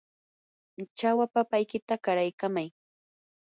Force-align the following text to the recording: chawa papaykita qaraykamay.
chawa 0.97 1.25
papaykita 1.33 1.95
qaraykamay. 2.03 2.67